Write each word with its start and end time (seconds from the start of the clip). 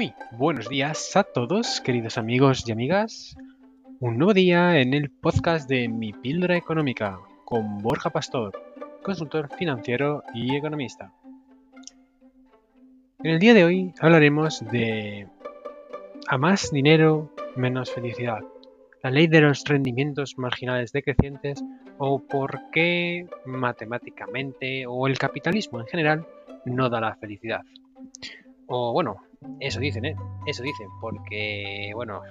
Muy 0.00 0.14
buenos 0.30 0.70
días 0.70 1.14
a 1.14 1.24
todos, 1.24 1.82
queridos 1.82 2.16
amigos 2.16 2.66
y 2.66 2.72
amigas. 2.72 3.36
Un 3.98 4.16
nuevo 4.16 4.32
día 4.32 4.80
en 4.80 4.94
el 4.94 5.10
podcast 5.10 5.68
de 5.68 5.90
Mi 5.90 6.14
Píldora 6.14 6.56
Económica 6.56 7.18
con 7.44 7.76
Borja 7.82 8.08
Pastor, 8.08 8.50
consultor 9.02 9.54
financiero 9.58 10.22
y 10.32 10.56
economista. 10.56 11.12
En 13.22 13.32
el 13.32 13.38
día 13.38 13.52
de 13.52 13.62
hoy 13.62 13.92
hablaremos 14.00 14.64
de 14.72 15.28
a 16.28 16.38
más 16.38 16.70
dinero, 16.70 17.30
menos 17.54 17.92
felicidad. 17.92 18.40
La 19.02 19.10
ley 19.10 19.26
de 19.26 19.42
los 19.42 19.64
rendimientos 19.66 20.38
marginales 20.38 20.92
decrecientes 20.92 21.62
o 21.98 22.20
por 22.20 22.70
qué 22.72 23.28
matemáticamente 23.44 24.86
o 24.86 25.06
el 25.06 25.18
capitalismo 25.18 25.78
en 25.78 25.86
general 25.88 26.26
no 26.64 26.88
da 26.88 27.02
la 27.02 27.16
felicidad. 27.16 27.60
O 28.66 28.94
bueno, 28.94 29.20
eso 29.60 29.80
dicen, 29.80 30.04
¿eh? 30.04 30.16
Eso 30.46 30.62
dicen, 30.62 30.88
porque, 31.00 31.92
bueno, 31.94 32.22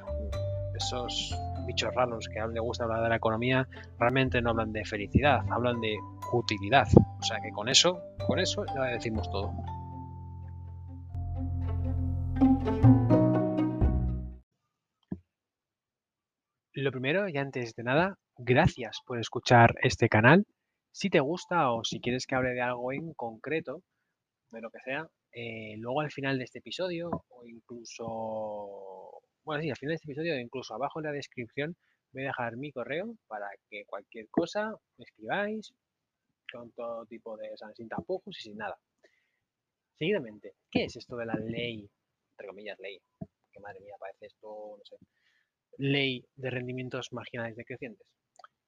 esos 0.75 1.35
bichos 1.67 1.93
raros 1.93 2.27
que 2.27 2.39
les 2.39 2.61
gusta 2.61 2.85
hablar 2.85 3.03
de 3.03 3.09
la 3.09 3.15
economía 3.17 3.67
realmente 3.99 4.41
no 4.41 4.51
hablan 4.51 4.73
de 4.73 4.85
felicidad, 4.85 5.41
hablan 5.51 5.79
de 5.81 5.97
utilidad. 6.33 6.87
O 7.19 7.23
sea 7.23 7.39
que 7.41 7.51
con 7.51 7.69
eso, 7.69 8.01
con 8.27 8.39
eso 8.39 8.65
ya 8.73 8.83
decimos 8.85 9.29
todo. 9.29 9.53
Lo 16.73 16.91
primero 16.91 17.27
y 17.27 17.37
antes 17.37 17.75
de 17.75 17.83
nada, 17.83 18.17
gracias 18.37 19.01
por 19.05 19.19
escuchar 19.19 19.75
este 19.81 20.07
canal. 20.07 20.45
Si 20.91 21.09
te 21.09 21.19
gusta 21.19 21.71
o 21.71 21.83
si 21.83 21.99
quieres 21.99 22.25
que 22.25 22.35
hable 22.35 22.51
de 22.51 22.61
algo 22.61 22.91
en 22.93 23.13
concreto, 23.13 23.81
de 24.51 24.61
lo 24.61 24.71
que 24.71 24.79
sea, 24.79 25.07
eh, 25.31 25.75
luego 25.77 26.01
al 26.01 26.11
final 26.11 26.37
de 26.37 26.43
este 26.45 26.59
episodio 26.59 27.09
o 27.29 27.45
incluso, 27.45 29.21
bueno, 29.43 29.61
sí, 29.61 29.69
al 29.69 29.77
final 29.77 29.91
de 29.91 29.95
este 29.95 30.11
episodio 30.11 30.39
incluso 30.39 30.73
abajo 30.73 30.99
en 30.99 31.05
la 31.05 31.11
descripción 31.11 31.75
voy 32.11 32.23
a 32.23 32.27
dejar 32.27 32.57
mi 32.57 32.71
correo 32.71 33.15
para 33.27 33.47
que 33.69 33.85
cualquier 33.85 34.27
cosa 34.29 34.73
me 34.97 35.03
escribáis 35.03 35.71
con 36.51 36.71
todo 36.71 37.05
tipo 37.05 37.37
de, 37.37 37.51
o 37.51 37.73
sin 37.75 37.87
tapujos 37.87 38.35
y 38.39 38.41
sin 38.41 38.57
nada. 38.57 38.77
Seguidamente, 39.97 40.53
¿qué 40.71 40.85
es 40.85 40.95
esto 40.95 41.15
de 41.17 41.25
la 41.25 41.35
ley, 41.35 41.87
entre 42.31 42.47
comillas 42.47 42.79
ley? 42.79 42.99
Que 43.51 43.59
madre 43.59 43.81
mía, 43.81 43.95
parece 43.99 44.27
esto, 44.27 44.77
no 44.77 44.83
sé, 44.83 44.95
ley 45.77 46.25
de 46.35 46.49
rendimientos 46.49 47.11
marginales 47.11 47.55
decrecientes. 47.55 48.07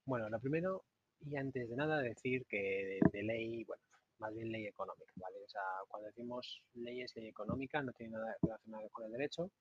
Bueno, 0.05 0.29
lo 0.29 0.39
primero 0.39 0.83
y 1.21 1.35
antes 1.37 1.69
de 1.69 1.75
nada 1.75 2.01
decir 2.01 2.45
que 2.47 2.99
de 3.11 3.23
ley, 3.23 3.63
bueno, 3.65 3.81
más 4.21 4.33
bien 4.35 4.51
ley 4.51 4.67
económica, 4.67 5.11
¿vale? 5.15 5.37
O 5.43 5.49
sea, 5.49 5.61
cuando 5.89 6.07
decimos 6.07 6.61
leyes, 6.75 7.11
ley 7.15 7.27
económica, 7.27 7.81
no 7.81 7.91
tiene 7.93 8.13
nada 8.13 8.35
relacionado 8.41 8.87
con 8.89 9.05
el 9.05 9.11
derecho. 9.11 9.51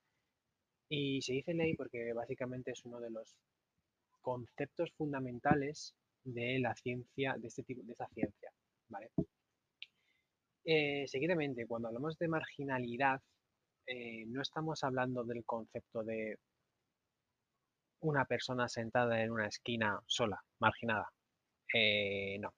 Y 0.89 1.23
se 1.23 1.33
dice 1.33 1.55
ley 1.55 1.75
porque 1.77 2.13
básicamente 2.13 2.73
es 2.73 2.85
uno 2.85 3.01
de 3.01 3.11
los 3.11 3.37
conceptos 4.21 4.93
fundamentales 4.93 5.95
de 6.25 6.59
la 6.59 6.75
ciencia, 6.75 7.37
de 7.39 7.49
este 7.49 7.63
tipo, 7.63 7.83
de 7.83 7.93
esa 7.93 8.07
ciencia, 8.09 8.53
¿vale? 8.89 9.11
Eh, 10.65 11.07
seguidamente, 11.09 11.67
cuando 11.67 11.89
hablamos 11.89 12.19
de 12.19 12.29
marginalidad, 12.29 13.21
eh, 13.87 14.25
no 14.27 14.43
estamos 14.43 14.85
hablando 14.85 15.25
del 15.25 15.45
concepto 15.45 16.05
de 16.05 16.39
una 18.01 18.25
persona 18.27 18.69
sentada 18.69 19.23
en 19.23 19.31
una 19.31 19.47
esquina 19.47 20.01
sola, 20.07 20.43
marginada. 20.59 21.09
Eh, 21.73 22.39
no. 22.41 22.53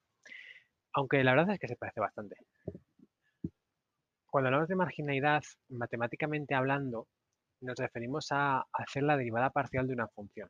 Aunque 0.93 1.23
la 1.23 1.31
verdad 1.33 1.55
es 1.55 1.59
que 1.59 1.67
se 1.67 1.75
parece 1.75 1.99
bastante. 1.99 2.35
Cuando 4.27 4.47
hablamos 4.47 4.67
de 4.67 4.75
marginalidad, 4.75 5.43
matemáticamente 5.69 6.55
hablando, 6.55 7.07
nos 7.61 7.77
referimos 7.77 8.27
a 8.31 8.65
hacer 8.73 9.03
la 9.03 9.17
derivada 9.17 9.49
parcial 9.49 9.87
de 9.87 9.93
una 9.93 10.07
función. 10.07 10.49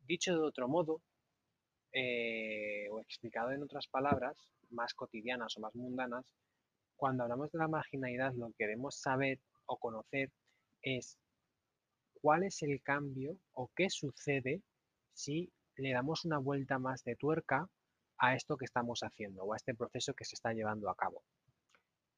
Dicho 0.00 0.32
de 0.34 0.46
otro 0.46 0.68
modo, 0.68 1.00
eh, 1.92 2.88
o 2.90 3.00
explicado 3.00 3.52
en 3.52 3.62
otras 3.62 3.86
palabras, 3.88 4.36
más 4.70 4.94
cotidianas 4.94 5.56
o 5.56 5.60
más 5.60 5.74
mundanas, 5.74 6.24
cuando 6.96 7.22
hablamos 7.22 7.50
de 7.52 7.58
la 7.58 7.68
marginalidad 7.68 8.34
lo 8.34 8.48
que 8.48 8.64
queremos 8.64 8.96
saber 8.96 9.38
o 9.66 9.78
conocer 9.78 10.30
es 10.82 11.18
cuál 12.20 12.44
es 12.44 12.62
el 12.62 12.82
cambio 12.82 13.38
o 13.52 13.70
qué 13.74 13.88
sucede 13.90 14.62
si 15.12 15.52
le 15.76 15.92
damos 15.92 16.24
una 16.24 16.38
vuelta 16.38 16.78
más 16.78 17.02
de 17.04 17.16
tuerca 17.16 17.68
a 18.18 18.34
esto 18.34 18.56
que 18.56 18.64
estamos 18.64 19.00
haciendo 19.00 19.44
o 19.44 19.52
a 19.52 19.56
este 19.56 19.74
proceso 19.74 20.14
que 20.14 20.24
se 20.24 20.34
está 20.34 20.52
llevando 20.52 20.88
a 20.90 20.94
cabo. 20.94 21.22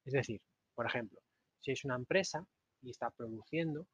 Es 0.05 0.13
decir, 0.13 0.41
por 0.75 0.85
ejemplo, 0.85 1.19
si 1.59 1.71
es 1.71 1.83
una 1.85 1.95
empresa 1.95 2.45
y 2.81 2.91
está 2.91 3.09
produciendo, 3.09 3.87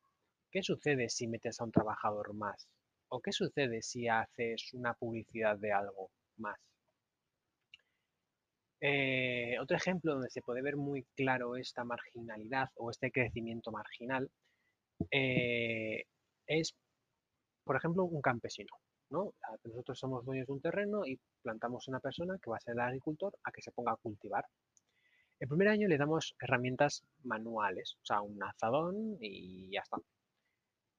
¿qué 0.52 0.62
sucede 0.62 1.10
si 1.10 1.28
metes 1.28 1.60
a 1.60 1.64
un 1.64 1.72
trabajador 1.72 2.34
más? 2.34 2.68
¿O 3.10 3.22
qué 3.22 3.32
sucede 3.32 3.82
si 3.82 4.08
haces 4.08 4.74
una 4.74 4.94
publicidad 4.94 5.58
de 5.58 5.72
algo 5.72 6.12
más? 6.38 6.60
Eh, 8.82 9.56
otro 9.62 9.78
ejemplo 9.78 10.14
donde 10.14 10.30
se 10.30 10.42
puede 10.42 10.62
ver 10.62 10.76
muy 10.76 11.06
claro 11.16 11.56
esta 11.56 11.86
marginalidad 11.86 12.70
o 12.76 12.92
este 12.92 13.12
crecimiento 13.12 13.72
marginal 13.72 14.30
eh, 15.10 16.04
es, 16.48 16.76
por 17.64 17.78
ejemplo, 17.78 18.04
un 18.04 18.22
campesino. 18.22 18.76
Nosotros 19.64 20.00
somos 20.00 20.26
dueños 20.26 20.48
de 20.48 20.54
un 20.54 20.62
terreno 20.62 21.06
y 21.06 21.20
plantamos 21.42 21.88
una 21.88 22.00
persona 22.00 22.38
que 22.42 22.50
va 22.50 22.58
a 22.58 22.62
ser 22.62 22.74
el 22.74 22.80
agricultor 22.80 23.34
a 23.44 23.52
que 23.52 23.62
se 23.62 23.72
ponga 23.72 23.92
a 23.92 23.98
cultivar. 23.98 24.46
El 25.40 25.48
primer 25.48 25.68
año 25.68 25.88
le 25.88 25.98
damos 25.98 26.36
herramientas 26.40 27.04
manuales, 27.24 27.98
o 28.02 28.06
sea, 28.06 28.22
un 28.22 28.42
azadón 28.44 29.18
y 29.20 29.70
ya 29.72 29.82
está. 29.82 29.98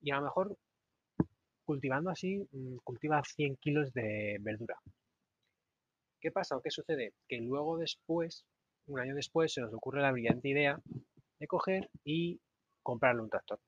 Y 0.01 0.11
a 0.11 0.17
lo 0.17 0.23
mejor 0.25 0.57
cultivando 1.65 2.11
así, 2.11 2.47
mm, 2.53 2.77
cultiva 2.85 3.23
100 3.25 3.57
kilos 3.57 3.93
de 3.93 4.37
verdura. 4.41 4.77
¿Qué 6.21 6.31
pasa 6.31 6.57
o 6.57 6.61
qué 6.63 6.71
sucede? 6.71 7.15
Que 7.29 7.41
luego 7.41 7.79
después, 7.79 8.45
un 8.87 9.01
año 9.01 9.15
después, 9.15 9.53
se 9.53 9.61
nos 9.61 9.73
ocurre 9.73 10.03
la 10.03 10.13
brillante 10.13 10.49
idea 10.49 10.79
de 11.39 11.47
coger 11.47 11.91
y 12.05 12.41
comprarle 12.83 13.23
un 13.23 13.31
tractor. 13.31 13.61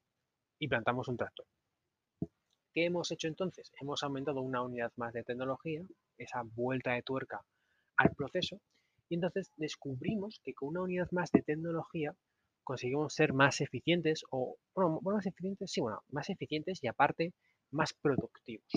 Y 0.59 0.69
plantamos 0.69 1.09
un 1.09 1.17
tractor. 1.17 1.47
¿Qué 2.77 2.85
hemos 2.85 3.11
hecho 3.11 3.27
entonces? 3.27 3.73
Hemos 3.81 4.03
aumentado 4.03 4.43
una 4.43 4.61
unidad 4.63 4.93
más 4.97 5.15
de 5.15 5.23
tecnología, 5.23 5.81
esa 6.19 6.43
vuelta 6.43 6.93
de 6.93 7.01
tuerca 7.01 7.43
al 7.97 8.15
proceso, 8.15 8.61
y 9.09 9.15
entonces 9.15 9.51
descubrimos 9.57 10.43
que 10.45 10.53
con 10.53 10.69
una 10.69 10.83
unidad 10.83 11.11
más 11.11 11.31
de 11.31 11.41
tecnología 11.41 12.15
conseguimos 12.65 13.15
ser 13.15 13.33
más 13.33 13.63
eficientes 13.63 14.25
o, 14.31 14.59
más 15.01 15.25
eficientes, 15.25 15.71
sí, 15.71 15.81
bueno, 15.81 16.03
más 16.11 16.29
eficientes 16.29 16.85
y 16.85 16.87
aparte 16.87 17.33
más 17.71 17.95
productivos. 17.95 18.69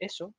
Eso, 0.00 0.34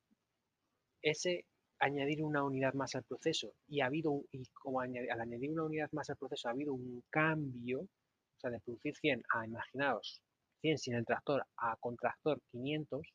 ese 1.00 1.46
añadir 1.78 2.22
una 2.22 2.44
unidad 2.44 2.74
más 2.74 2.94
al 2.96 3.04
proceso 3.04 3.54
y 3.66 3.80
ha 3.80 3.86
habido, 3.86 4.24
y 4.30 4.44
como 4.52 4.82
al 4.82 4.94
añadir 5.18 5.50
una 5.50 5.64
unidad 5.64 5.88
más 5.92 6.10
al 6.10 6.18
proceso 6.18 6.48
ha 6.48 6.50
habido 6.50 6.74
un 6.74 7.02
cambio, 7.08 7.80
o 7.80 8.40
sea, 8.40 8.50
de 8.50 8.60
producir 8.60 8.94
100 8.94 9.22
a, 9.34 9.46
imaginaos, 9.46 10.20
100 10.62 10.78
sin 10.78 10.94
el 10.94 11.04
tractor 11.04 11.44
a 11.56 11.76
con 11.76 11.96
tractor 11.96 12.40
500, 12.50 13.06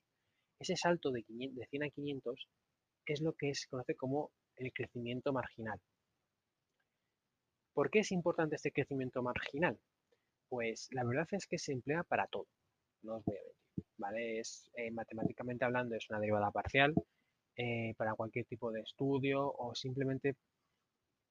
ese 0.60 0.76
salto 0.76 1.12
de, 1.12 1.24
100 1.24 1.84
a 1.84 1.90
500 1.90 2.48
es 3.06 3.22
lo 3.22 3.34
que 3.34 3.56
se 3.56 3.68
conoce 3.70 3.96
como 3.96 4.32
el 4.58 4.72
crecimiento 4.74 5.34
marginal. 5.34 5.80
¿Por 7.74 7.90
qué 7.90 8.00
es 8.00 8.12
importante 8.12 8.56
este 8.56 8.72
crecimiento 8.72 9.22
marginal? 9.22 9.80
Pues 10.50 10.88
la 10.92 11.04
verdad 11.04 11.28
es 11.32 11.48
que 11.48 11.58
se 11.58 11.74
emplea 11.74 12.04
para 12.04 12.28
todo, 12.28 12.48
no 13.04 13.18
os 13.18 13.26
voy 13.26 13.38
a 13.38 13.42
decir, 13.42 13.86
¿vale? 13.98 14.40
Es, 14.40 14.70
eh, 14.76 14.92
matemáticamente 14.92 15.66
hablando 15.66 15.96
es 15.96 16.10
una 16.10 16.20
derivada 16.20 16.52
parcial 16.52 16.94
eh, 17.56 17.94
para 17.98 18.16
cualquier 18.16 18.46
tipo 18.46 18.72
de 18.72 18.82
estudio 18.82 19.52
o 19.52 19.76
simplemente 19.76 20.36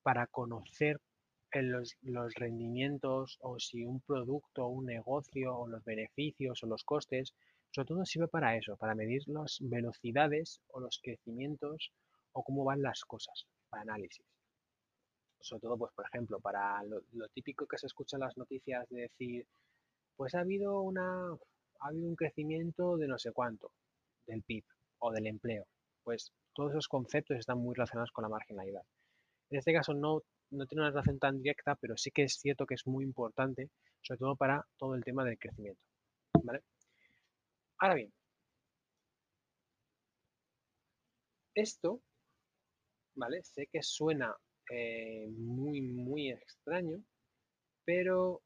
para 0.03 0.27
conocer 0.29 1.01
los, 1.53 1.97
los 2.03 2.35
rendimientos 2.35 3.39
o 3.41 3.59
si 3.59 3.85
un 3.85 4.01
producto, 4.01 4.67
un 4.67 4.87
negocio 4.87 5.57
o 5.57 5.69
los 5.69 5.85
beneficios 5.85 6.63
o 6.63 6.67
los 6.67 6.85
costes, 6.85 7.35
sobre 7.71 7.89
todo 7.89 8.05
sirve 8.05 8.29
para 8.29 8.57
eso, 8.57 8.77
para 8.77 8.95
medir 8.95 9.23
las 9.27 9.59
velocidades 9.61 10.61
o 10.69 10.81
los 10.81 10.99
crecimientos 11.03 11.93
o 12.33 12.43
cómo 12.43 12.65
van 12.65 12.83
las 12.83 13.05
cosas, 13.05 13.47
para 13.69 13.83
análisis. 13.83 14.25
Sobre 15.41 15.61
todo, 15.61 15.79
pues, 15.79 15.93
por 15.95 16.07
ejemplo, 16.07 16.41
para 16.41 16.83
lo, 16.85 17.29
típico 17.29 17.67
que 17.67 17.79
se 17.79 17.87
escucha 17.87 18.17
en 18.17 18.23
las 18.23 18.37
noticias 18.37 18.89
de 18.89 19.03
decir, 19.03 19.47
pues 20.17 20.35
ha 20.35 20.41
habido 20.41 20.81
una 20.81 21.37
ha 21.81 21.89
habido 21.89 22.09
un 22.09 22.17
crecimiento 22.17 22.97
de 22.97 23.07
no 23.07 23.19
sé 23.19 23.33
cuánto, 23.33 23.71
del 24.27 24.43
PIB 24.43 24.65
o 24.99 25.13
del 25.13 25.27
empleo. 25.27 25.67
Pues 26.03 26.33
todos 26.55 26.73
esos 26.73 26.89
conceptos 26.89 27.37
están 27.37 27.59
muy 27.59 27.75
relacionados 27.75 28.11
con 28.13 28.23
la 28.23 28.31
marginalidad. 28.31 28.83
En 29.51 29.59
este 29.59 29.75
caso 29.75 29.93
no 29.93 30.23
no 30.51 30.67
tiene 30.67 30.83
una 30.83 30.91
relación 30.91 31.19
tan 31.19 31.39
directa, 31.39 31.75
pero 31.77 31.97
sí 31.97 32.11
que 32.11 32.25
es 32.25 32.35
cierto 32.35 32.67
que 32.67 32.75
es 32.75 32.87
muy 32.87 33.05
importante, 33.05 33.71
sobre 34.03 34.19
todo 34.19 34.37
para 34.37 34.67
todo 34.79 34.95
el 34.95 35.05
tema 35.05 35.25
del 35.25 35.39
crecimiento. 35.39 35.81
¿vale? 36.43 36.63
Ahora 37.79 37.95
bien, 37.95 38.13
esto, 41.55 42.03
¿vale? 43.15 43.43
Sé 43.43 43.67
que 43.73 43.83
suena 43.83 44.35
eh, 44.71 45.27
muy, 45.31 45.81
muy 45.83 46.31
extraño, 46.31 47.03
pero 47.85 48.43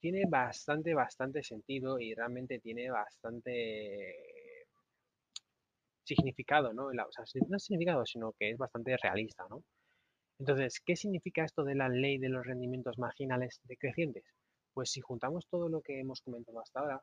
tiene 0.00 0.24
bastante, 0.28 0.94
bastante 0.94 1.42
sentido 1.42 1.98
y 2.00 2.14
realmente 2.14 2.58
tiene 2.60 2.90
bastante 2.90 4.66
significado, 6.04 6.72
¿no? 6.72 6.86
O 6.86 7.12
sea, 7.12 7.24
no 7.48 7.58
significado, 7.58 8.04
sino 8.06 8.32
que 8.32 8.50
es 8.50 8.58
bastante 8.58 8.96
realista, 8.96 9.46
¿no? 9.48 9.62
Entonces, 10.40 10.80
¿qué 10.80 10.96
significa 10.96 11.44
esto 11.44 11.64
de 11.64 11.74
la 11.74 11.90
ley 11.90 12.16
de 12.16 12.30
los 12.30 12.46
rendimientos 12.46 12.98
marginales 12.98 13.60
decrecientes? 13.64 14.24
Pues 14.72 14.90
si 14.90 15.02
juntamos 15.02 15.46
todo 15.48 15.68
lo 15.68 15.82
que 15.82 16.00
hemos 16.00 16.22
comentado 16.22 16.60
hasta 16.60 16.80
ahora, 16.80 17.02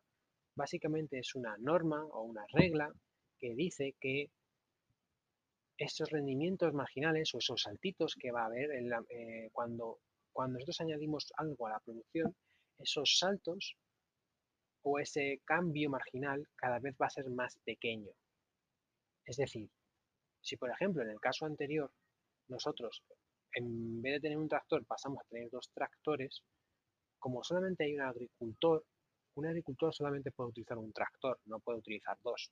básicamente 0.56 1.20
es 1.20 1.36
una 1.36 1.56
norma 1.60 2.04
o 2.04 2.24
una 2.24 2.44
regla 2.52 2.92
que 3.38 3.54
dice 3.54 3.94
que 4.00 4.32
esos 5.78 6.10
rendimientos 6.10 6.74
marginales 6.74 7.32
o 7.36 7.38
esos 7.38 7.62
saltitos 7.62 8.16
que 8.16 8.32
va 8.32 8.42
a 8.42 8.46
haber 8.48 8.72
eh, 8.72 9.50
cuando, 9.54 10.00
cuando 10.34 10.56
nosotros 10.56 10.82
añadimos 10.82 11.32
algo 11.38 11.68
a 11.68 11.74
la 11.74 11.80
producción, 11.80 12.36
esos 12.80 13.20
saltos 13.20 13.76
o 14.82 14.98
ese 14.98 15.42
cambio 15.46 15.92
marginal 15.92 16.48
cada 16.56 16.80
vez 16.80 16.96
va 17.00 17.06
a 17.06 17.12
ser 17.12 17.30
más 17.30 17.56
pequeño. 17.64 18.10
Es 19.26 19.38
decir, 19.38 19.70
si 20.42 20.58
por 20.58 20.72
ejemplo 20.72 21.04
en 21.04 21.12
el 21.12 21.20
caso 21.20 21.46
anterior 21.46 21.92
nosotros 22.48 23.04
en 23.54 24.02
vez 24.02 24.14
de 24.14 24.20
tener 24.20 24.38
un 24.38 24.48
tractor 24.48 24.86
pasamos 24.86 25.20
a 25.20 25.28
tener 25.30 25.50
dos 25.50 25.70
tractores, 25.74 26.44
como 27.20 27.44
solamente 27.44 27.86
hay 27.86 27.96
un 27.96 28.02
agricultor, 28.02 28.86
un 29.36 29.46
agricultor 29.48 29.94
solamente 29.94 30.32
puede 30.32 30.50
utilizar 30.50 30.78
un 30.78 30.94
tractor, 30.94 31.40
no 31.46 31.60
puede 31.60 31.80
utilizar 31.80 32.18
dos. 32.24 32.52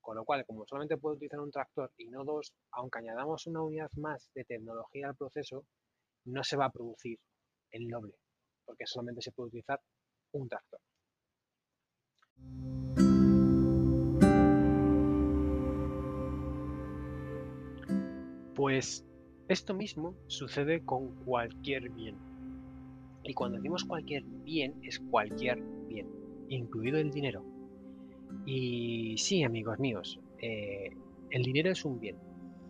Con 0.00 0.16
lo 0.16 0.24
cual, 0.24 0.44
como 0.44 0.66
solamente 0.66 0.96
puede 0.96 1.16
utilizar 1.16 1.40
un 1.40 1.50
tractor 1.50 1.92
y 1.96 2.08
no 2.08 2.24
dos, 2.24 2.52
aunque 2.72 2.98
añadamos 2.98 3.46
una 3.46 3.62
unidad 3.62 3.90
más 3.96 4.30
de 4.34 4.44
tecnología 4.44 5.08
al 5.08 5.16
proceso, 5.16 5.64
no 6.24 6.42
se 6.42 6.56
va 6.56 6.66
a 6.66 6.72
producir 6.72 7.18
el 7.70 7.88
doble, 7.88 8.14
porque 8.64 8.86
solamente 8.86 9.22
se 9.22 9.32
puede 9.32 9.48
utilizar 9.48 9.80
un 10.32 10.48
tractor. 10.48 10.80
Pues 18.54 19.04
esto 19.52 19.74
mismo 19.74 20.14
sucede 20.26 20.84
con 20.84 21.14
cualquier 21.24 21.90
bien. 21.90 22.16
Y 23.22 23.34
cuando 23.34 23.58
decimos 23.58 23.84
cualquier 23.84 24.24
bien, 24.24 24.74
es 24.82 24.98
cualquier 24.98 25.62
bien, 25.86 26.08
incluido 26.48 26.98
el 26.98 27.10
dinero. 27.10 27.44
Y 28.46 29.16
sí, 29.18 29.44
amigos 29.44 29.78
míos, 29.78 30.20
eh, 30.40 30.90
el 31.30 31.42
dinero 31.42 31.70
es 31.70 31.84
un 31.84 32.00
bien. 32.00 32.16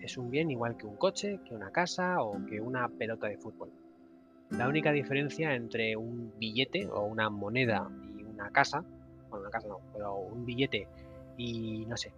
Es 0.00 0.18
un 0.18 0.30
bien 0.30 0.50
igual 0.50 0.76
que 0.76 0.86
un 0.86 0.96
coche, 0.96 1.40
que 1.44 1.54
una 1.54 1.70
casa 1.70 2.20
o 2.22 2.44
que 2.46 2.60
una 2.60 2.88
pelota 2.88 3.28
de 3.28 3.38
fútbol. 3.38 3.72
La 4.50 4.68
única 4.68 4.92
diferencia 4.92 5.54
entre 5.54 5.96
un 5.96 6.32
billete 6.38 6.86
o 6.88 7.06
una 7.06 7.30
moneda 7.30 7.88
y 8.18 8.22
una 8.24 8.50
casa, 8.50 8.84
bueno, 9.30 9.44
una 9.44 9.50
casa 9.50 9.68
no, 9.68 9.78
pero 9.94 10.16
un 10.16 10.44
billete 10.44 10.88
y 11.38 11.86
no 11.86 11.96
sé, 11.96 12.12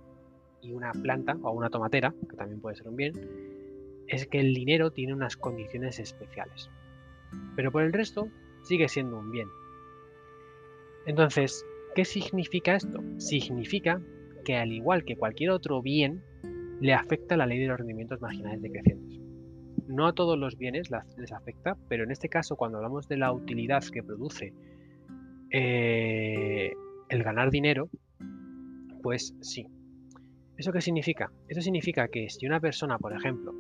y 0.61 0.73
una 0.73 0.91
planta 0.91 1.37
o 1.43 1.53
una 1.53 1.71
tomatera, 1.71 2.13
que 2.29 2.37
también 2.37 2.61
puede 2.61 2.75
ser 2.75 2.89
un 2.89 2.97
bien, 2.97 3.13
es 4.09 4.27
que 4.27 4.41
el 4.41 4.55
dinero 4.55 4.91
tiene 4.91 5.15
unas 5.15 5.37
condiciones 5.37 5.99
especiales. 5.99 6.71
Pero 7.57 7.73
por 7.73 7.83
el 7.83 7.93
resto 7.93 8.29
sigue 8.63 8.89
siendo 8.89 9.19
un 9.19 9.31
bien. 9.31 9.49
Entonces, 11.07 11.65
¿qué 11.95 12.05
significa 12.05 12.77
esto? 12.77 13.03
Significa 13.19 14.01
que 14.45 14.57
al 14.57 14.73
igual 14.73 15.05
que 15.05 15.17
cualquier 15.17 15.51
otro 15.51 15.83
bien, 15.83 16.23
le 16.81 16.93
afecta 16.93 17.37
la 17.37 17.47
ley 17.47 17.59
de 17.59 17.69
los 17.69 17.79
rendimientos 17.79 18.21
marginales 18.21 18.63
decrecientes. 18.63 19.19
No 19.87 20.07
a 20.07 20.13
todos 20.13 20.39
los 20.39 20.57
bienes 20.57 20.91
les 21.17 21.33
afecta, 21.33 21.77
pero 21.89 22.05
en 22.05 22.11
este 22.11 22.29
caso 22.29 22.57
cuando 22.57 22.79
hablamos 22.79 23.09
de 23.09 23.17
la 23.17 23.33
utilidad 23.33 23.83
que 23.85 24.03
produce 24.03 24.53
eh, 25.51 26.73
el 27.09 27.23
ganar 27.23 27.51
dinero, 27.51 27.89
pues 29.03 29.35
sí. 29.41 29.67
¿Eso 30.57 30.73
qué 30.73 30.81
significa? 30.81 31.33
Eso 31.49 31.61
significa 31.61 32.09
que 32.09 32.29
si 32.31 32.47
una 32.47 32.61
persona, 32.61 32.99
por 32.99 33.13
ejemplo, 33.13 33.55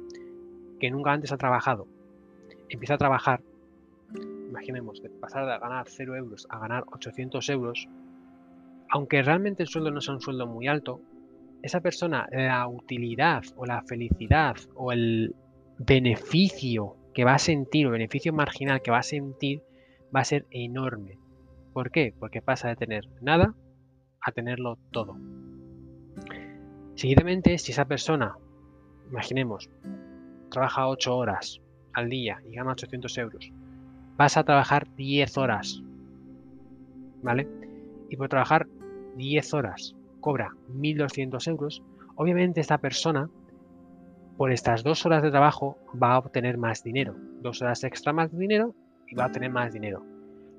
que 0.81 0.91
nunca 0.91 1.12
antes 1.12 1.32
ha 1.32 1.37
trabajado, 1.37 1.87
empieza 2.69 2.94
a 2.94 2.99
trabajar, 2.99 3.43
imaginemos, 4.49 5.03
de 5.03 5.11
pasar 5.11 5.47
de 5.47 5.59
ganar 5.59 5.87
0 5.88 6.17
euros 6.17 6.47
a 6.50 6.59
ganar 6.59 6.85
800 6.93 7.49
euros, 7.50 7.88
aunque 8.91 9.23
realmente 9.23 9.62
el 9.62 9.69
sueldo 9.69 9.91
no 9.91 10.00
sea 10.00 10.15
un 10.15 10.21
sueldo 10.21 10.47
muy 10.47 10.69
alto, 10.69 11.00
esa 11.62 11.81
persona, 11.81 12.29
la 12.31 12.69
utilidad 12.69 13.43
o 13.56 13.65
la 13.65 13.82
felicidad 13.82 14.56
o 14.75 14.93
el 14.93 15.35
beneficio 15.79 16.97
que 17.15 17.25
va 17.25 17.35
a 17.35 17.38
sentir, 17.38 17.87
o 17.87 17.91
beneficio 17.91 18.32
marginal 18.32 18.82
que 18.82 18.91
va 18.91 18.99
a 18.99 19.03
sentir, 19.03 19.62
va 20.15 20.20
a 20.20 20.25
ser 20.25 20.47
enorme. 20.50 21.19
¿Por 21.73 21.91
qué? 21.91 22.12
Porque 22.19 22.43
pasa 22.43 22.69
de 22.69 22.77
tener 22.77 23.09
nada 23.23 23.55
a 24.20 24.32
tenerlo 24.32 24.79
todo. 24.91 25.17
Seguidamente, 26.94 27.59
si 27.59 27.73
esa 27.73 27.87
persona, 27.87 28.37
imaginemos, 29.11 29.70
trabaja 30.55 30.89
8 30.89 31.17
horas 31.17 31.61
al 31.93 32.09
día 32.09 32.41
y 32.49 32.55
gana 32.55 32.73
800 32.73 33.19
euros, 33.19 33.53
vas 34.17 34.37
a 34.37 34.45
trabajar 34.45 34.87
10 34.97 35.37
horas, 35.39 35.83
¿vale? 37.23 37.49
Y 38.09 38.17
por 38.17 38.29
trabajar 38.29 38.67
10 39.17 39.55
horas 39.55 39.95
cobra 40.21 40.51
1.200 40.73 41.49
euros, 41.49 41.83
obviamente 42.17 42.61
esta 42.61 42.79
persona 42.79 43.29
por 44.37 44.51
estas 44.51 44.83
dos 44.83 45.05
horas 45.06 45.23
de 45.23 45.31
trabajo 45.31 45.79
va 46.01 46.15
a 46.15 46.19
obtener 46.19 46.59
más 46.59 46.83
dinero, 46.83 47.15
dos 47.41 47.62
horas 47.62 47.85
extra 47.85 48.12
más 48.12 48.37
dinero 48.37 48.75
y 49.06 49.15
va 49.15 49.27
a 49.27 49.33
tener 49.33 49.51
más 49.51 49.73
dinero. 49.73 50.05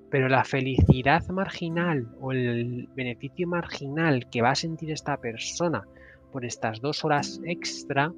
Pero 0.09 0.29
la 0.29 0.43
felicidad 0.43 1.27
marginal 1.27 2.07
o 2.21 2.31
el 2.31 2.87
beneficio 2.95 3.47
marginal 3.47 4.29
que 4.29 4.41
va 4.41 4.51
a 4.51 4.55
sentir 4.55 4.91
esta 4.91 5.17
persona 5.17 5.83
por 6.31 6.45
estas 6.45 6.79
dos 6.79 7.03
horas 7.03 7.41
extra 7.43 8.13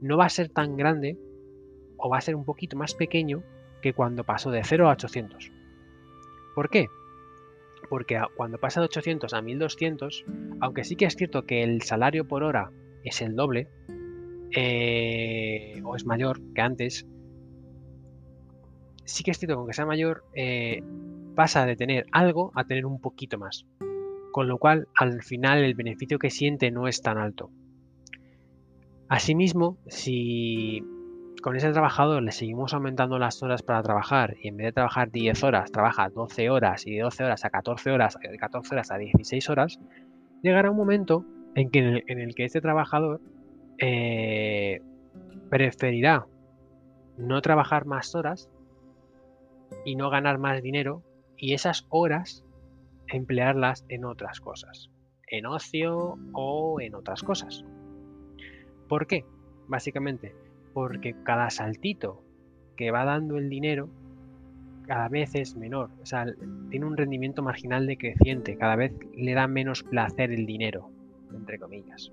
no 0.00 0.16
va 0.16 0.26
a 0.26 0.30
ser 0.30 0.48
tan 0.48 0.76
grande 0.76 1.18
o 1.96 2.08
va 2.08 2.18
a 2.18 2.20
ser 2.20 2.36
un 2.36 2.44
poquito 2.44 2.76
más 2.76 2.94
pequeño 2.94 3.42
que 3.82 3.92
cuando 3.92 4.24
pasó 4.24 4.50
de 4.50 4.62
0 4.64 4.88
a 4.88 4.92
800. 4.92 5.52
¿Por 6.54 6.70
qué? 6.70 6.88
Porque 7.88 8.20
cuando 8.36 8.58
pasa 8.58 8.80
de 8.80 8.86
800 8.86 9.32
a 9.32 9.42
1200, 9.42 10.24
aunque 10.60 10.84
sí 10.84 10.96
que 10.96 11.04
es 11.04 11.14
cierto 11.14 11.46
que 11.46 11.62
el 11.62 11.82
salario 11.82 12.26
por 12.26 12.42
hora 12.42 12.70
es 13.04 13.20
el 13.20 13.36
doble, 13.36 13.68
eh, 14.54 15.80
o 15.84 15.96
es 15.96 16.06
mayor 16.06 16.40
que 16.54 16.60
antes, 16.60 17.06
sí 19.04 19.22
que 19.22 19.30
es 19.30 19.38
cierto 19.38 19.54
que 19.54 19.58
aunque 19.58 19.74
sea 19.74 19.86
mayor, 19.86 20.24
eh, 20.34 20.82
pasa 21.34 21.66
de 21.66 21.76
tener 21.76 22.06
algo 22.12 22.52
a 22.54 22.64
tener 22.64 22.86
un 22.86 23.00
poquito 23.00 23.38
más. 23.38 23.66
Con 24.32 24.48
lo 24.48 24.58
cual, 24.58 24.88
al 24.94 25.22
final, 25.22 25.62
el 25.62 25.74
beneficio 25.74 26.18
que 26.18 26.30
siente 26.30 26.70
no 26.70 26.88
es 26.88 27.00
tan 27.00 27.18
alto. 27.18 27.50
Asimismo, 29.08 29.78
si 29.86 30.82
con 31.40 31.54
ese 31.54 31.70
trabajador 31.70 32.22
le 32.24 32.32
seguimos 32.32 32.74
aumentando 32.74 33.20
las 33.20 33.40
horas 33.40 33.62
para 33.62 33.82
trabajar 33.82 34.36
y 34.42 34.48
en 34.48 34.56
vez 34.56 34.66
de 34.66 34.72
trabajar 34.72 35.12
10 35.12 35.44
horas, 35.44 35.70
trabaja 35.70 36.08
12 36.08 36.50
horas 36.50 36.86
y 36.86 36.96
de 36.96 37.02
12 37.02 37.24
horas 37.24 37.44
a 37.44 37.50
14 37.50 37.90
horas, 37.92 38.18
de 38.20 38.36
14 38.36 38.74
horas 38.74 38.90
a 38.90 38.98
16 38.98 39.48
horas, 39.48 39.78
llegará 40.42 40.72
un 40.72 40.76
momento 40.76 41.24
en, 41.54 41.70
el, 41.72 42.34
que 42.34 42.44
este 42.44 42.60
trabajador 42.60 43.20
eh, 43.78 44.80
preferirá 45.50 46.26
no 47.16 47.40
trabajar 47.42 47.86
más 47.86 48.14
horas 48.16 48.50
y 49.84 49.94
no 49.94 50.10
ganar 50.10 50.38
más 50.38 50.62
dinero 50.62 51.04
y 51.36 51.54
esas 51.54 51.86
horas 51.90 52.44
emplearlas 53.06 53.84
en 53.88 54.04
otras 54.04 54.40
cosas, 54.40 54.90
en 55.28 55.46
ocio 55.46 56.18
o 56.32 56.80
en 56.80 56.96
otras 56.96 57.22
cosas. 57.22 57.64
¿Por 58.88 59.06
qué? 59.06 59.24
Básicamente, 59.68 60.34
porque 60.72 61.14
cada 61.24 61.50
saltito 61.50 62.22
que 62.76 62.90
va 62.90 63.04
dando 63.04 63.36
el 63.38 63.48
dinero 63.48 63.88
cada 64.86 65.08
vez 65.08 65.34
es 65.34 65.56
menor, 65.56 65.90
o 66.00 66.06
sea, 66.06 66.26
tiene 66.70 66.86
un 66.86 66.96
rendimiento 66.96 67.42
marginal 67.42 67.86
decreciente, 67.86 68.56
cada 68.56 68.76
vez 68.76 68.92
le 69.14 69.34
da 69.34 69.48
menos 69.48 69.82
placer 69.82 70.30
el 70.30 70.46
dinero, 70.46 70.90
entre 71.34 71.58
comillas. 71.58 72.12